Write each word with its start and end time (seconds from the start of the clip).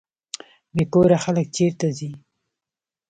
بې 0.75 0.83
کوره 0.93 1.17
خلک 1.25 1.45
چیرته 1.55 1.87
ځي؟ 1.97 2.11